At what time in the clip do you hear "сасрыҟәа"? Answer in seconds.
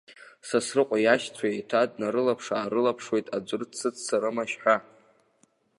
0.47-0.97